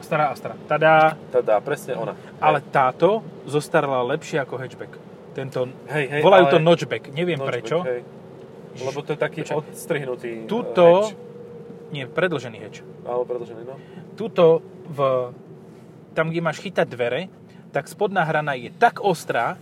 [0.00, 0.56] Stará Astra.
[0.64, 1.14] Tadá.
[1.30, 2.16] Teda, presne ona.
[2.40, 4.92] Ale táto zostarla lepšie ako hatchback.
[5.30, 7.76] Tento, Hej, hej, volajú ale- to notchback, neviem Notchback, prečo.
[7.86, 8.00] Hej.
[8.82, 9.56] Lebo to je taký Počkaj.
[9.56, 11.14] odstrihnutý eh, Tuto, hatch.
[11.90, 12.80] nie, predlžený hatch.
[13.06, 13.74] Alebo predlžený, no.
[14.14, 14.98] Tuto v,
[16.12, 17.30] tam, kde máš chytať dvere,
[17.70, 19.54] tak spodná hrana je tak ostrá,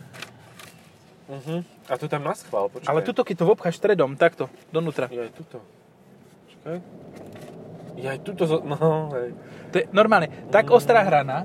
[1.28, 1.61] Uh-huh.
[1.85, 2.88] A je tam na schvál, počkaj.
[2.88, 5.12] ale tuto, keď to vopcháš stredom, takto, donútra.
[5.12, 5.61] Je tuto.
[6.48, 6.77] Počkaj.
[7.99, 8.63] Je aj tuto, zo...
[8.63, 9.35] no, hej.
[9.75, 11.45] To je normálne, tak ostrá hrana,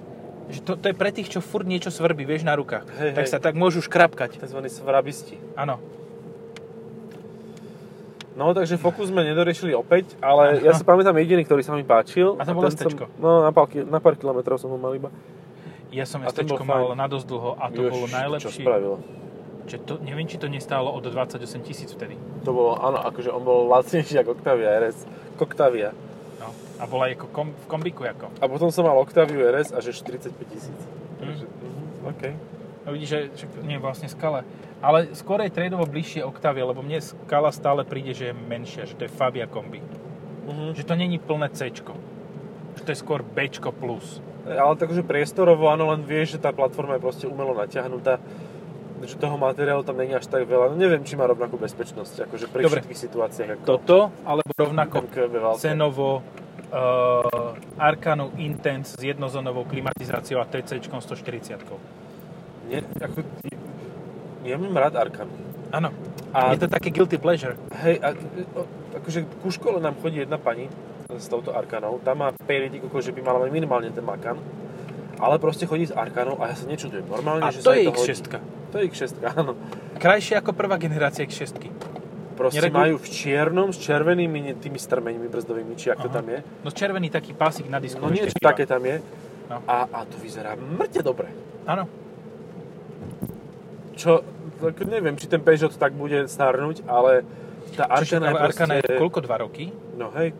[0.53, 2.85] že to, to je pre tých, čo furt niečo svrbí, vieš, na rukách.
[3.01, 3.31] Hej, tak hej.
[3.33, 4.37] sa tak môžu škrapkať.
[4.37, 5.41] Takzvaní svrabisti.
[5.57, 5.81] Áno.
[8.33, 12.33] No, takže Focus sme nedoriešili opäť, ale ja si pamätám jediný, ktorý sa mi páčil.
[12.41, 13.05] A to bolo ten som- stečko.
[13.21, 15.13] No, na pár, na pár kilometrov som ho mal iba.
[15.93, 18.61] Ja som STčko mal na dosť dlho a to Ježiš, bolo Čo najlepší.
[18.65, 18.95] spravilo?
[19.69, 22.17] Že to, neviem, či to nestálo od 28 tisíc vtedy.
[22.41, 25.05] To bolo, áno, akože on bol lacnejší ako Octavia RS.
[25.37, 25.93] Octavia.
[26.83, 28.27] A bola ako kom, v kombiku ako.
[28.43, 30.75] A potom som mal Octaviu RS a že 45 tisíc.
[30.75, 31.23] Hm.
[31.23, 32.23] Takže, mhm, OK.
[32.83, 34.43] No vidíš, že však nie vlastne skala.
[34.83, 38.99] Ale skôr je tradovo bližšie Octavia, lebo mne skala stále príde, že je menšia, že
[38.99, 39.79] to je Fabia kombi.
[40.43, 40.75] Mhm.
[40.75, 41.71] Že to není plné C.
[41.71, 43.47] Že to je skôr B
[43.79, 44.19] plus.
[44.43, 48.19] Ale takže priestorovo, áno, len vieš, že tá platforma je proste umelo natiahnutá
[49.03, 50.73] že toho materiálu tam není až tak veľa.
[50.73, 52.79] No neviem, či má rovnakú bezpečnosť, akože pri Dobre.
[52.81, 53.49] všetkých situáciách.
[53.59, 54.97] Ako Toto, alebo rovnako
[55.59, 56.23] cenovo
[56.73, 61.61] uh, Arcanu Intense s jednozónovou klimatizáciou a TC 140.
[62.67, 63.21] Nie, ako,
[64.43, 65.27] ja mám rád Arkan.
[65.69, 65.89] Áno.
[66.33, 67.53] A- Je to také guilty pleasure.
[67.85, 68.17] Hej, a,
[68.97, 70.67] akože ku škole nám chodí jedna pani
[71.13, 72.01] s touto Arkanou.
[72.01, 74.41] Tam má perity, že by mala minimálne ten Makan.
[75.21, 77.05] Ale proste chodí s Arkanou a ja sa nečudujem.
[77.05, 78.19] Normálne, A že to sa je jej X6.
[78.33, 78.39] hodí.
[78.73, 79.51] To je X6, áno.
[80.01, 81.53] Krajšie ako prvá generácia X6.
[82.33, 86.41] Proste Neregu- majú v čiernom s červenými tými strmeňmi brzdovými, či ak to tam je.
[86.65, 88.01] No červený taký pásik na disku.
[88.01, 88.49] No niečo chýba.
[88.53, 88.99] také tam je.
[89.49, 89.61] No.
[89.69, 91.29] A, a to vyzerá mŕte dobre.
[91.69, 91.85] Áno.
[93.93, 94.25] Čo,
[94.57, 97.21] tak neviem, či ten Peugeot tak bude starnúť, ale
[97.77, 98.63] tá Arkana je proste...
[98.65, 99.19] Arkana je koľko?
[99.21, 99.69] Dva roky?
[99.93, 100.33] No hej.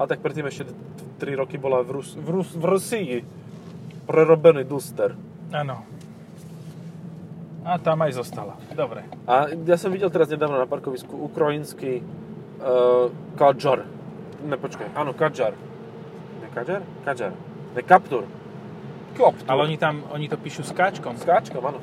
[0.00, 0.72] Ale tak predtým ešte
[1.18, 3.12] 3 roky bola v, Rus, v, Rus, v Rusii
[4.06, 5.12] prerobený Duster.
[5.52, 5.84] Áno.
[7.66, 8.54] A tam aj zostala.
[8.72, 9.02] Dobre.
[9.26, 13.84] A ja som videl teraz nedávno na parkovisku ukrajinský uh, Kadžar.
[14.46, 15.52] Ne, počkaj, áno, Kadžar.
[16.38, 16.82] Ne Kadžar?
[17.02, 17.32] Kadžar.
[17.74, 18.24] Ne, Captur.
[19.18, 19.46] Captur.
[19.50, 21.18] Ale oni tam, oni to píšu s káčkom.
[21.18, 21.82] S káčkom, áno.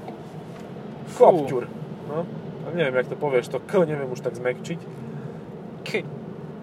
[1.11, 1.27] Fú.
[1.27, 1.67] Captur.
[2.07, 2.23] No,
[2.65, 4.79] a neviem, jak to povieš, to K neviem už tak zmekčiť.
[5.83, 5.89] K.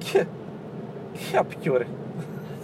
[0.01, 0.09] K.
[1.31, 1.85] Captur.
[1.85, 2.01] No.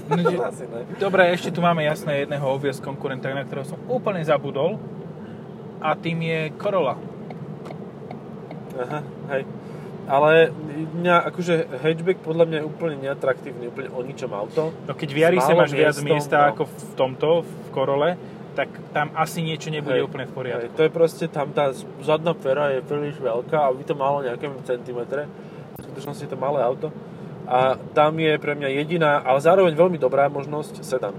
[1.05, 4.81] Dobre, ešte tu máme jasné jedného obvious konkurenta, na ktorého som úplne zabudol.
[5.79, 6.99] A tým je Corolla.
[8.79, 9.01] Aha,
[9.35, 9.43] hej.
[10.09, 10.49] Ale
[10.99, 14.73] mňa, akože hatchback podľa mňa je úplne neatraktívny, úplne o ničom auto.
[14.89, 16.57] No keď v málo máš viac miesta no.
[16.57, 18.11] ako v tomto, v Corole,
[18.57, 20.75] tak tam asi niečo nebude Hej, úplne v Hej, poriadku.
[20.75, 21.71] to je proste tam tá
[22.03, 25.31] zadná pera je príliš veľká, aby to malo nejaké centimetre.
[25.79, 26.91] V skutočnosti je to malé auto.
[27.47, 31.15] A tam je pre mňa jediná, ale zároveň veľmi dobrá možnosť sedan.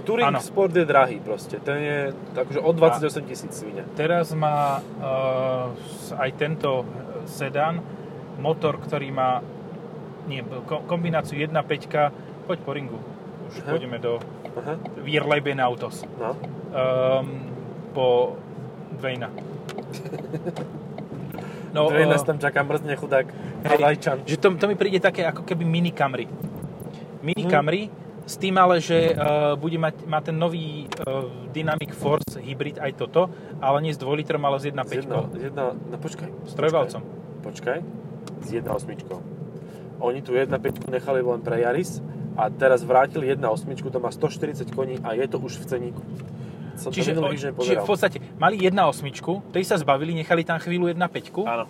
[0.00, 0.38] Touring Áno.
[0.38, 1.58] Sport je drahý proste.
[1.58, 1.98] Ten je
[2.32, 3.82] akože od 28 tisíc svine.
[3.92, 5.74] Teraz má uh,
[6.14, 6.86] aj tento eh,
[7.26, 7.82] sedan
[8.38, 9.42] motor, ktorý má
[10.24, 11.50] nie, ko- kombináciu 1.5,
[12.46, 12.98] poď po ringu.
[13.50, 13.68] Už Aha.
[13.68, 14.22] pôjdeme do
[14.52, 16.06] Aha, Wir leben Autos.
[16.16, 16.38] no.
[16.70, 17.50] Um,
[17.90, 18.38] po
[18.92, 19.28] Dvejna.
[21.70, 23.26] No, Dve nás eh, tam čaká mrzne chudák.
[23.62, 23.94] hej,
[24.26, 26.26] že to, to mi príde také ako keby mini Camry.
[27.22, 27.50] Mini Mhm.
[27.50, 27.86] Camry
[28.30, 32.94] s tým ale, že uh, bude mať, má ten nový uh, Dynamic Force hybrid aj
[32.94, 33.26] toto,
[33.58, 34.86] ale nie s 2 litrom, ale s 1.5.
[34.86, 36.30] Z jedna, jedna, no počkaj.
[36.46, 37.02] S trojvalcom.
[37.42, 37.78] Počkaj.
[38.46, 39.98] S 1.8.
[39.98, 41.98] Oni tu 1.5 nechali len pre Yaris
[42.38, 46.02] a teraz vrátili 1.8, to má 140 koní a je to už v ceníku.
[46.78, 50.46] Som Čiže, to o, minulý týždeň čiže v podstate mali 1.8, tej sa zbavili, nechali
[50.46, 51.44] tam chvíľu 1.5.
[51.44, 51.66] Áno.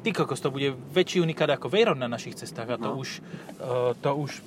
[0.00, 3.02] Ty kokos, to bude väčší unikát ako Veyron na našich cestách a to No.
[3.02, 3.18] už,
[3.58, 4.38] uh, to už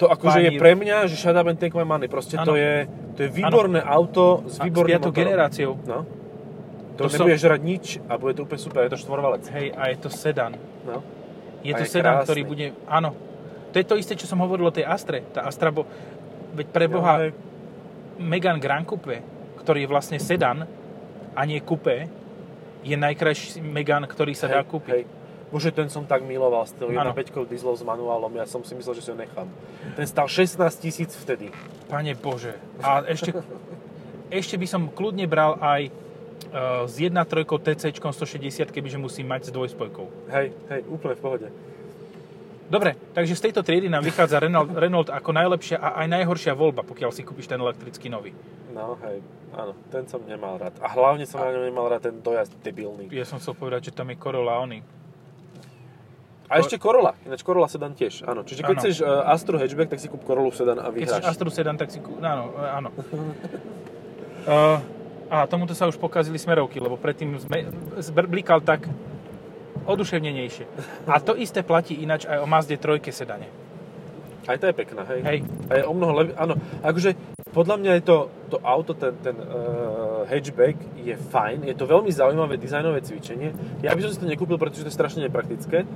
[0.00, 2.08] To akože je pre mňa, že shut up and take my money.
[2.08, 2.46] Proste Áno.
[2.46, 5.12] to je, to je výborné auto s výborným motorom.
[5.14, 5.72] generáciou.
[5.84, 6.08] No.
[6.96, 8.80] To, To to som- nebude žrať nič a bude to úplne super.
[8.82, 9.44] Je to štvorvalec.
[9.46, 10.56] Hej, a je to sedan.
[10.82, 11.04] No.
[11.60, 12.26] Je A to je sedan, krásny.
[12.26, 12.66] ktorý bude...
[12.86, 13.12] Áno.
[13.70, 15.20] To je to isté, čo som hovoril o tej Astre.
[15.30, 15.84] Tá Astra, bo...
[16.50, 17.36] Veď pre Boha, hej.
[18.18, 19.20] Megane Grand Coupe,
[19.56, 20.64] ktorý je vlastne sedan
[21.30, 22.08] a nie coupe,
[22.80, 24.90] je najkrajší Megane, ktorý sa dá Hej, kúpiť.
[24.90, 25.04] hej.
[25.50, 27.10] Bože, ten som tak miloval s tou Áno.
[27.10, 29.50] 1.5 dieselov s manuálom, ja som si myslel, že si ho nechám.
[29.98, 31.50] Ten stal 16 tisíc vtedy.
[31.90, 32.54] Pane Bože.
[32.78, 33.34] A ešte,
[34.30, 39.54] ešte by som kľudne bral aj uh, s 1.3 TC 160, kebyže musím mať s
[39.54, 40.30] dvojspojkou.
[40.30, 41.48] Hej, hej, úplne v pohode.
[42.70, 46.86] Dobre, takže z tejto triedy nám vychádza Renault, Renault ako najlepšia a aj najhoršia voľba,
[46.86, 48.30] pokiaľ si kúpiš ten elektrický nový.
[48.70, 49.18] No, hej,
[49.58, 50.78] áno, ten som nemal rád.
[50.78, 53.10] A hlavne som na ňom nemal rád ten dojazd debilný.
[53.10, 54.86] Ja som chcel povedať, že tam je Corolla Ony.
[56.50, 58.42] A ešte Corolla, ináč Corolla sedan tiež, áno.
[58.42, 58.82] Čiže keď Áno.
[58.82, 61.30] chceš uh, Astro hatchback, tak si kúp Corollu sedan a Keď chceš vyhráš.
[61.30, 62.02] Astru sedan, tak si...
[62.02, 62.88] kú- Áno, e, áno.
[64.50, 64.82] uh,
[65.34, 67.70] a tomuto sa už pokazili smerovky, lebo predtým sme,
[68.02, 68.90] zbr- blikal tak
[69.86, 70.66] oduševnenejšie.
[71.06, 73.46] A to isté platí ináč aj o Mazde 3 sedane.
[74.50, 75.20] Aj to je pekná, hej.
[75.22, 75.38] Hej.
[75.70, 76.58] A je o mnoho lepšie, áno.
[76.82, 77.10] Akože
[77.50, 78.16] podľa mňa je to,
[78.50, 83.54] to auto, ten, ten uh, hatchback je fajn, je to veľmi zaujímavé dizajnové cvičenie.
[83.82, 85.86] Ja by som si to nekúpil, pretože to je strašne nepraktické.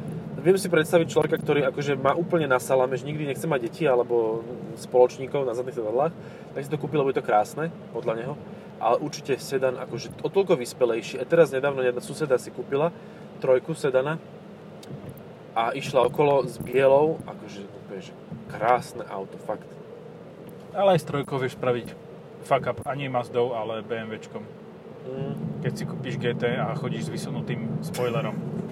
[0.44, 3.88] Viem si predstaviť človeka, ktorý akože má úplne na salame, že nikdy nechce mať deti
[3.88, 4.44] alebo
[4.76, 6.12] spoločníkov na zadných sedadlách,
[6.52, 8.34] tak si to kúpil, lebo je to krásne, podľa neho.
[8.76, 11.16] Ale určite sedan akože o toľko vyspelejší.
[11.16, 12.92] A teraz nedávno jedna suseda si kúpila
[13.40, 14.20] trojku sedana
[15.56, 18.12] a išla okolo s bielou, akože úplne, že
[18.52, 19.64] krásne auto, fakt.
[20.76, 21.96] Ale aj s trojkou vieš spraviť
[22.44, 22.84] fuck up.
[22.84, 24.44] A nie Mazdou, ale BMWčkom.
[25.08, 25.34] Mm.
[25.64, 28.63] Keď si kúpiš GT a chodíš s vysunutým spoilerom.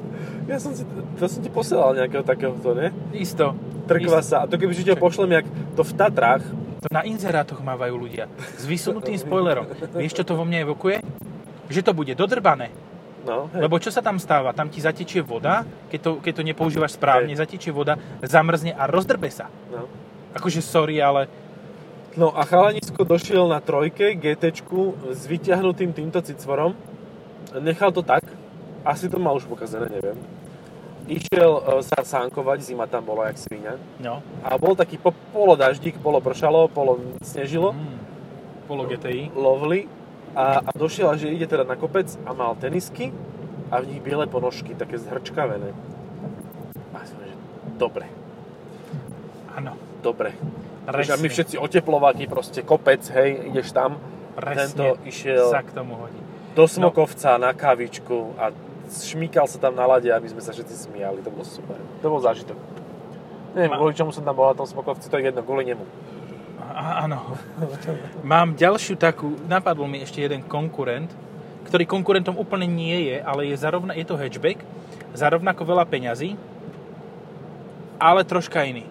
[0.47, 0.83] Ja som si,
[1.19, 2.91] to som ti posielal nejakého takéhoto, ne?
[3.15, 3.55] Isto.
[3.87, 4.45] Trkva sa.
[4.45, 6.45] A to keby ho pošlem, jak to v Tatrách,
[6.83, 8.27] To na inzerátoch mávajú ľudia.
[8.59, 9.71] S vysunutým spoilerom.
[9.95, 10.99] Vieš, čo to vo mne evokuje?
[11.71, 12.75] Že to bude dodrbané.
[13.23, 13.63] no, hej.
[13.63, 14.51] Lebo čo sa tam stáva?
[14.51, 15.63] Tam ti zatečie voda,
[15.95, 17.47] keď to, keď to nepoužívaš správne, Hej.
[17.47, 17.95] zatečie voda,
[18.27, 19.47] zamrzne a rozdrbe sa.
[19.71, 19.87] no.
[20.35, 21.29] Akože sorry, ale
[22.17, 26.73] no a chalanisko došiel na trojke GTčku s vyťahnutým týmto cicvorom.
[27.63, 28.25] Nechal to tak.
[28.83, 30.19] Asi to mal už pokazené, neviem.
[31.07, 33.75] Išiel e, sa sánkovať, zima tam bola jak svinia.
[33.99, 34.23] no.
[34.43, 37.75] A bol taký po, polo daždík, polo pršalo, polo snežilo.
[37.75, 37.99] Mm.
[38.67, 39.35] Polo GTI.
[39.35, 39.91] lovely
[40.33, 43.11] a, a došiel, že ide teda na kopec a mal tenisky
[43.69, 45.75] a v nich biele ponožky, také zhrčkavené.
[46.95, 47.35] A som, že
[47.77, 48.07] dobre,
[49.53, 49.77] Áno.
[50.01, 50.33] dobre.
[50.83, 51.21] Presne.
[51.21, 53.99] My všetci oteplováky, proste kopec, hej, ideš tam.
[54.35, 56.17] Presne Tento išiel sa k tomu hodí.
[56.57, 58.51] do Smokovca na kavičku a
[59.01, 61.81] šmíkal sa tam na lade a my sme sa všetci smiali, to bolo super.
[62.05, 62.59] To bol zážitok.
[63.57, 65.85] Neviem, Ma- kvôli čomu som tam bol na tom Smokovci, to je jedno, kvôli nemu.
[66.73, 67.37] Áno.
[68.25, 71.13] Mám ďalšiu takú, napadol mi ešte jeden konkurent,
[71.69, 74.65] ktorý konkurentom úplne nie je, ale je, zarovna, je to hatchback,
[75.13, 76.37] za rovnako veľa peňazí,
[78.01, 78.89] ale troška iný.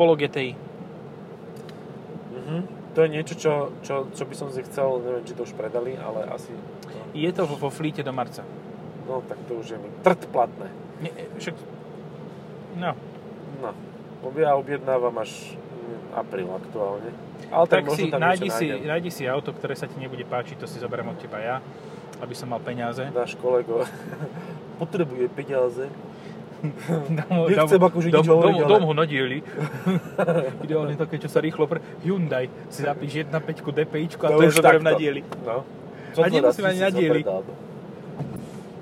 [0.00, 0.56] Polo GTI.
[2.32, 2.58] Mhm.
[2.94, 5.98] To je niečo, čo, čo, čo by som si chcel, neviem, či to už predali,
[5.98, 6.54] ale asi...
[7.10, 8.46] Je to vo, vo flíte do marca.
[9.04, 10.68] No, tak to už je mi trt platné.
[11.00, 11.54] Nie, však...
[12.80, 12.92] No,
[13.62, 13.70] No,
[14.40, 15.54] ja objednávam až
[16.16, 17.12] apríl aktuálne.
[17.52, 20.66] Ale tak, tak si nájdi si, nájdi si auto, ktoré sa ti nebude páčiť, to
[20.66, 21.56] si zoberiem od teba ja,
[22.24, 23.04] aby som mal peniaze.
[23.12, 23.84] Náš kolego
[24.80, 25.86] potrebuje peniaze.
[27.20, 29.38] Dám Nechcem dám- akože dám- nič hovoriť, dám- ale- dám ho na dieli.
[30.64, 31.84] Ideálne také, čo sa rýchlo pre...
[32.00, 35.20] Hyundai, si zapíš 1.5 DPIčko a to, je zoberiem na dieli.
[35.44, 35.60] No.
[36.16, 37.20] A nemusím ani na dieli.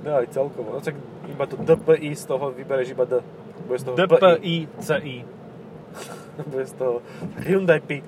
[0.02, 0.68] Daj, celkovo.
[0.72, 3.22] No, tak iba to DPI z toho vybereš iba D.
[3.62, 4.02] Bude z toho PI.
[4.02, 5.16] DPI, CI.
[6.48, 6.94] Bude z toho
[7.38, 8.02] Hyundai Pi.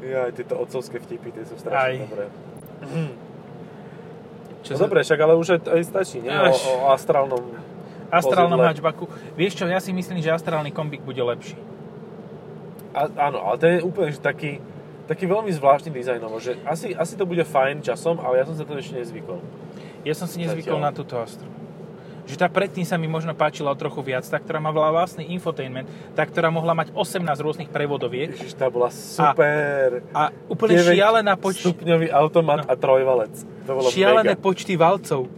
[0.00, 1.94] Ja, aj tieto otcovské vtipy, tie sú strašne Aj.
[1.98, 2.24] dobré.
[4.62, 6.30] Čo No sa- dobre, však ale už aj, aj stačí, nie?
[6.30, 6.58] O, Až.
[6.64, 7.42] o astrálnom
[8.06, 8.70] Astrálnom vozidle.
[8.70, 9.04] hatchbacku.
[9.34, 11.58] Vieš čo, ja si myslím, že astrálny kombík bude lepší.
[12.94, 14.62] A, áno, ale to je úplne že taký,
[15.06, 18.62] taký veľmi zvláštny dizajnovo, že asi, asi to bude fajn časom, ale ja som sa
[18.62, 19.38] to ešte nezvykol.
[20.02, 20.86] Ja som si nezvykol Zatiaľ.
[20.86, 21.46] na túto Astru.
[22.26, 25.86] Že tá predtým sa mi možno páčila o trochu viac, tá, ktorá má vlastný infotainment,
[26.10, 30.02] tá, ktorá mohla mať 18 rôznych prevodoviek Ježiš, tá bola super.
[30.10, 31.62] a úplne 9 šialená poč...
[31.62, 32.70] Stupňový automat No.
[32.70, 33.30] a trojvalec.
[33.70, 34.42] To bolo šialené mega.
[34.42, 35.30] počty valcov.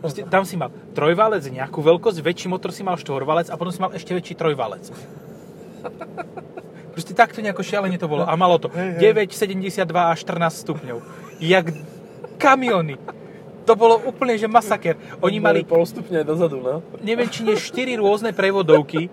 [0.00, 3.78] Proste, tam si mal trojvalec nejakú veľkosť, väčší motor si mal štvorvalec a potom si
[3.78, 4.88] mal ešte väčší trojvalec.
[6.92, 8.28] Proste takto nejako šialene to bolo.
[8.28, 9.28] A malo to Hej, hej.
[9.28, 10.98] 9, 72 a 14 stupňov.
[11.40, 11.72] Jak
[12.36, 13.00] kamiony.
[13.62, 14.98] To bolo úplne, že masaker.
[15.22, 16.82] Oni mali, pol stupňa dozadu, no.
[16.98, 19.06] neviem, či nie 4 rôzne prevodovky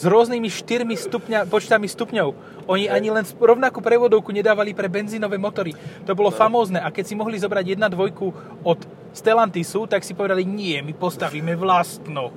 [0.00, 2.28] s rôznymi 4 stupňa, počtami stupňov.
[2.66, 5.76] Oni ani len rovnakú prevodovku nedávali pre benzínové motory.
[6.08, 6.80] To bolo famózne.
[6.80, 8.32] A keď si mohli zobrať jedna dvojku
[8.64, 8.80] od
[9.12, 12.32] Stellantisu, tak si povedali, nie, my postavíme vlastnú.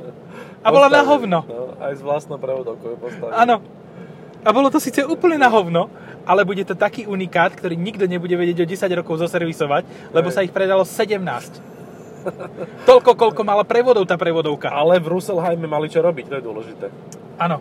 [0.66, 1.38] A bola na Postavili, hovno.
[1.46, 3.38] No, aj s vlastnou prevodovkou je postavený.
[3.38, 3.56] Áno.
[4.46, 5.90] A bolo to síce úplne na hovno,
[6.22, 10.34] ale bude to taký unikát, ktorý nikto nebude vedieť o 10 rokov zoservisovať, lebo Hej.
[10.38, 11.18] sa ich predalo 17.
[12.88, 14.70] Toľko, koľko mala prevodov tá prevodovka.
[14.70, 16.86] Ale v Russelheime mali čo robiť, to je dôležité.
[17.42, 17.58] Áno.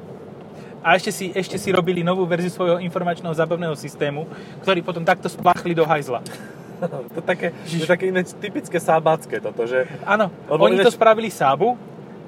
[0.86, 4.30] A ešte si, ešte si robili novú verziu svojho informačného zábavného systému,
[4.62, 6.22] ktorý potom takto spláchli do hajzla.
[7.18, 11.74] to také, to také typické sábácké toto, že Áno, oni ináč- to spravili Saabu,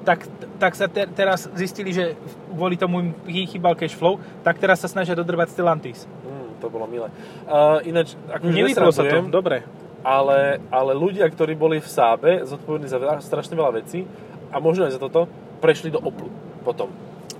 [0.02, 0.26] tak,
[0.58, 2.14] tak sa te, teraz zistili, že
[2.50, 3.08] kvôli tomu im
[3.46, 6.04] chýbal cash flow, tak teraz sa snažia dodrbať Stellantis.
[6.04, 7.08] mm, to bolo milé.
[7.44, 9.62] Uh, ináč, akože Nevyplo sa to, dobre.
[10.02, 14.06] ale, ale ľudia, ktorí boli v Sábe, zodpovední za veľa- strašne veľa vecí
[14.48, 15.26] a možno aj za toto,
[15.58, 16.30] prešli do Oplu
[16.62, 16.90] potom,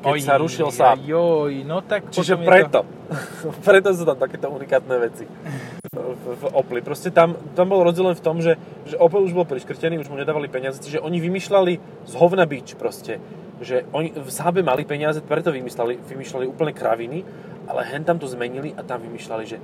[0.03, 0.99] keď Oj, sa rušil Saab.
[1.03, 2.83] Joj, no tak Čiže preto,
[3.67, 5.25] preto sú tam takéto unikátne veci
[6.35, 6.81] v, Opli.
[6.85, 10.13] Proste tam, tam bol rozdiel len v tom, že, že Opel už bol priškrtený, už
[10.13, 11.73] mu nedávali peniaze, čiže oni vymýšľali
[12.05, 13.17] z hovna bič proste.
[13.59, 17.19] Že oni v Saabe mali peniaze, preto vymýšľali, vymýšľali úplne kraviny,
[17.67, 19.59] ale hen tam to zmenili a tam vymýšľali, že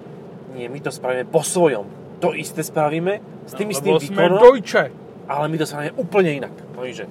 [0.55, 1.85] nie, my to spravíme po svojom.
[2.22, 3.74] To isté spravíme s tým to.
[3.74, 4.88] istým výkonom, Deutsche.
[5.27, 6.55] ale my to spravíme úplne inak.
[6.72, 7.11] No že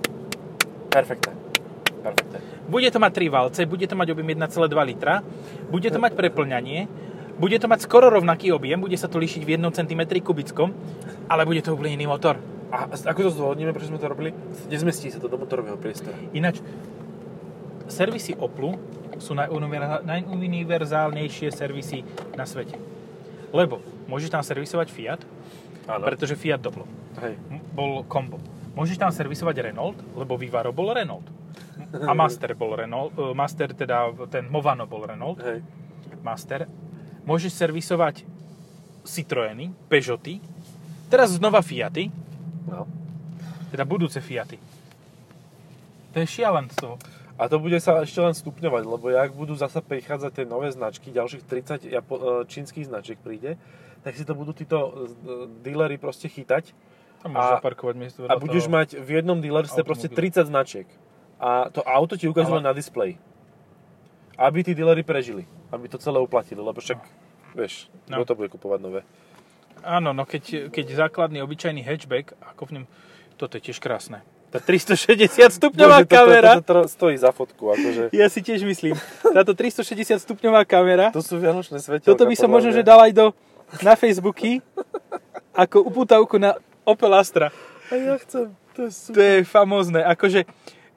[0.90, 1.34] perfektné.
[2.04, 2.38] Perfektné.
[2.68, 4.50] Bude to mať 3 valce, bude to mať objem 1,2
[4.88, 5.24] litra,
[5.68, 6.88] bude to mať preplňanie,
[7.38, 10.74] bude to mať skoro rovnaký objem, bude sa to líšiť v 1 cm kubickom,
[11.28, 12.38] ale bude to úplne iný motor.
[12.74, 14.34] A ako to zdôvodníme, prečo sme to robili?
[14.70, 16.18] Nezmestí sa to do motorového priestora.
[16.34, 16.58] Ináč,
[17.86, 18.74] servisy Oplu
[19.22, 22.02] sú najuniverzálnejšie servisy
[22.34, 22.82] na svete.
[23.54, 23.78] Lebo
[24.10, 25.22] môžeš tam servisovať Fiat,
[25.86, 26.10] Áno.
[26.10, 26.90] pretože Fiat Doblo
[27.22, 27.38] Hej.
[27.78, 28.42] Bol kombo.
[28.74, 31.30] Môžeš tam servisovať Renault, lebo Vivaro bol Renault.
[31.94, 35.62] A Master bol Renault, e, Master teda ten Movano bol Renault, Hej.
[36.26, 36.66] Master.
[37.24, 38.28] Môžeš servisovať
[39.04, 40.40] Citroeny, Peugeoty,
[41.08, 42.08] teraz znova Fiaty,
[42.66, 42.88] No.
[43.70, 44.56] teda budúce Fiaty.
[46.12, 46.96] To je šialenstvo.
[47.34, 51.10] A to bude sa ešte len stupňovať, lebo jak budú zasa prichádzať tie nové značky,
[51.10, 53.58] ďalších 30 Japo- e, čínskych značiek príde,
[54.00, 54.92] tak si to budú títo e,
[55.60, 56.72] dealery proste chytať
[57.24, 57.58] A-
[57.96, 60.44] miesto a budeš mať v jednom dealerstve proste Automobil.
[60.44, 60.88] 30 značiek.
[61.36, 63.18] A to auto ti ukazuje Ale- na displeji.
[64.36, 65.48] Aby tí dealery prežili.
[65.74, 67.02] Aby to celé uplatili, lebo však,
[67.52, 68.22] vieš, No.
[68.22, 69.02] kto to bude kupovať nové.
[69.82, 72.86] Áno, no keď, keď základný obyčajný hatchback, ako v ňom,
[73.36, 74.22] toto je tiež krásne.
[74.48, 75.18] Tá 360
[75.50, 78.14] stupňová Bože, kamera, Toto, toto stojí za fotku, akože.
[78.14, 78.94] ja si tiež myslím,
[79.34, 82.06] táto 360 stupňová kamera, To sú vianočné svetelka.
[82.06, 83.26] toto by som možno, že dal aj do,
[83.82, 84.62] na Facebooky,
[85.52, 87.50] ako upútavku na Opel Astra.
[87.90, 89.18] A ja chcem, to je To super.
[89.18, 90.46] je famózne, akože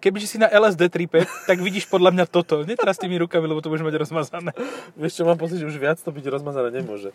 [0.07, 2.63] kebyže si na LSD tripe, tak vidíš podľa mňa toto.
[2.63, 4.55] Netrás tými rukami, lebo to budeš mať rozmazané.
[4.95, 7.11] Vieš čo, mám pocit, že už viac to byť rozmazané nemôže.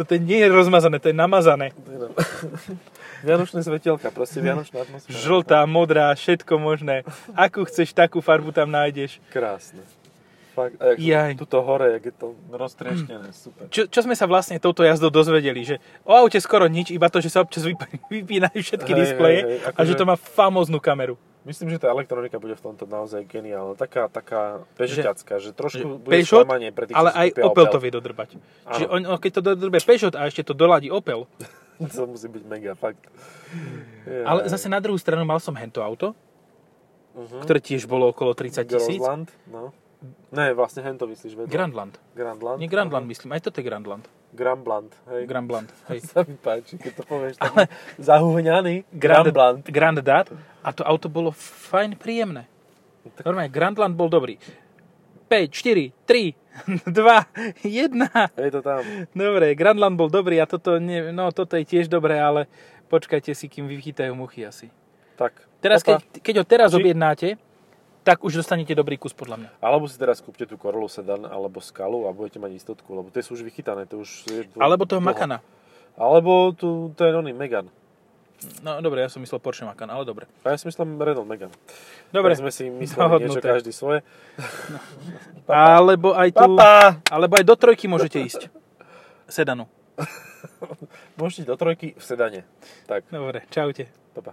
[0.00, 1.76] Toto nie je rozmazané, to je namazané.
[3.28, 5.12] Vianočné svetelka, proste vianočná atmosféra.
[5.12, 7.04] Žltá, modrá, všetko možné.
[7.36, 9.20] Akú chceš, takú farbu tam nájdeš.
[9.28, 9.84] Krásne.
[10.56, 11.38] Fakt, a Jaj.
[11.38, 13.70] tuto hore, jak je to roztrieštené, super.
[13.70, 17.22] Čo, čo sme sa vlastne touto jazdou dozvedeli, že o aute skoro nič, iba to,
[17.22, 17.86] že sa občas vyp-
[18.18, 21.14] vypínajú všetky Hej, displeje hej, hej, a že akože- to má famóznu kameru.
[21.40, 23.72] Myslím, že tá elektronika bude v tomto naozaj geniálna.
[23.72, 27.66] Taká, taká pežoťacká, že, trošku že bude Peugeot, sklamanie pre tých, Ale aj kúpia Opel
[27.72, 28.28] to vie dodrbať.
[28.36, 28.74] Áno.
[28.76, 31.24] Čiže on, keď to dodrbe Peugeot a ešte to doladí Opel,
[31.96, 33.00] to musí byť mega, fakt.
[34.04, 36.12] Je, ale zase na druhú stranu mal som hento auto,
[37.16, 37.40] uh-huh.
[37.40, 39.00] ktoré tiež bolo okolo 30 tisíc.
[39.00, 39.72] Grandland, no.
[40.32, 41.52] Ne, vlastne hento myslíš, vedľa.
[41.52, 41.94] Grandland.
[42.12, 42.58] Grandland.
[42.60, 44.04] Nie Grandland myslím, aj toto je Grandland.
[44.30, 45.26] Grandland, hej.
[45.26, 45.98] Grandland, hej.
[46.10, 47.66] sa mi páči, keď to povieš taký
[47.98, 48.86] zahuhňaný.
[48.94, 49.60] Grand, Grandland.
[49.66, 50.30] Grand Dat
[50.62, 52.46] a to auto bolo fajn, príjemné.
[53.24, 54.36] Normálne, Grandland bol dobrý.
[55.30, 56.34] 5, 4, 3,
[56.90, 58.34] 2, 1.
[58.34, 58.82] Je to tam.
[59.14, 62.50] Dobre, Grandland bol dobrý a toto, nie, no, toto je tiež dobré, ale
[62.90, 64.68] počkajte si, kým vychytajú muchy asi.
[65.14, 65.38] Tak.
[65.62, 65.98] Teraz, opa.
[65.98, 67.28] keď, keď ho teraz Či- objednáte,
[68.00, 69.50] tak už dostanete dobrý kus podľa mňa.
[69.60, 73.20] Alebo si teraz kúpte tú Corolla Sedan alebo Skalu a budete mať istotku, lebo tie
[73.20, 73.84] sú už vychytané.
[73.88, 75.10] To už je to Alebo toho dlho.
[75.12, 75.38] Makana.
[75.94, 77.68] Alebo tu, ten oný Megan.
[78.64, 80.24] No dobre, ja som myslel Porsche Macan, ale dobre.
[80.48, 81.52] A ja si myslím Renault Megan.
[82.08, 82.80] Dobre, Tak sme si mysleli
[83.20, 83.48] niečo Dohodnuté.
[83.52, 84.00] každý svoje.
[85.44, 87.04] alebo aj tu, Papa!
[87.12, 88.48] alebo aj do trojky môžete ísť.
[89.28, 89.68] Sedanu.
[91.20, 92.40] Môžete do trojky v sedane.
[92.88, 93.92] Tak, Dobre, čaute.
[94.16, 94.32] papa.